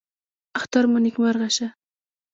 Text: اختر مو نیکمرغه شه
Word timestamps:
اختر 0.59 0.83
مو 0.91 0.97
نیکمرغه 1.05 1.49
شه 1.55 1.67